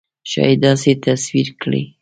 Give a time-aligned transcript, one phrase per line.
[0.31, 1.81] ښایي داسې تصویر کړي.